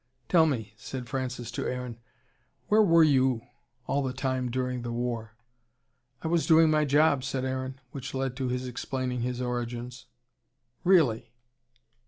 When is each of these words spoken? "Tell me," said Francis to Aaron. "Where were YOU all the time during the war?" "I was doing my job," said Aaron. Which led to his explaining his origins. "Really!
"Tell 0.29 0.47
me," 0.47 0.73
said 0.77 1.07
Francis 1.07 1.51
to 1.51 1.67
Aaron. 1.67 1.99
"Where 2.69 2.81
were 2.81 3.03
YOU 3.03 3.43
all 3.85 4.01
the 4.01 4.13
time 4.13 4.49
during 4.49 4.81
the 4.81 4.91
war?" 4.91 5.35
"I 6.23 6.27
was 6.27 6.47
doing 6.47 6.71
my 6.71 6.85
job," 6.85 7.23
said 7.23 7.45
Aaron. 7.45 7.79
Which 7.91 8.15
led 8.15 8.35
to 8.37 8.47
his 8.47 8.65
explaining 8.67 9.21
his 9.21 9.43
origins. 9.43 10.07
"Really! 10.83 11.35